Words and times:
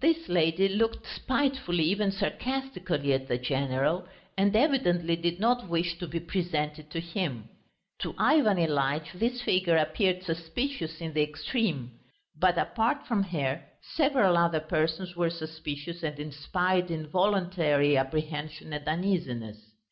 This 0.00 0.28
lady 0.28 0.68
looked 0.68 1.08
spitefully, 1.08 1.82
even 1.82 2.12
sarcastically, 2.12 3.14
at 3.14 3.26
the 3.26 3.36
general, 3.36 4.06
and 4.38 4.54
evidently 4.54 5.16
did 5.16 5.40
not 5.40 5.68
wish 5.68 5.98
to 5.98 6.06
be 6.06 6.20
presented 6.20 6.88
to 6.92 7.00
him. 7.00 7.48
To 8.02 8.14
Ivan 8.16 8.58
Ilyitch 8.58 9.10
this 9.14 9.42
figure 9.42 9.76
appeared 9.76 10.22
suspicious 10.22 11.00
in 11.00 11.14
the 11.14 11.22
extreme. 11.24 11.98
But 12.38 12.58
apart 12.58 13.08
from 13.08 13.24
her, 13.24 13.64
several 13.96 14.36
other 14.36 14.60
persons 14.60 15.16
were 15.16 15.30
suspicious 15.30 16.04
and 16.04 16.16
inspired 16.20 16.88
involuntary 16.88 17.96
apprehension 17.96 18.72
and 18.72 18.86
uneasiness. 18.86 19.72